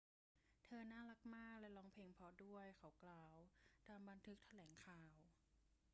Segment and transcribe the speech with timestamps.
[0.63, 3.37] เธอน่ารักมากและร้องเพลงเพราะด้วย เขากล่าว
[3.87, 5.17] ตามบันทึกแถลงข่าว